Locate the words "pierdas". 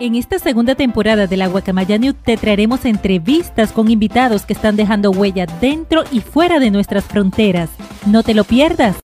8.42-8.96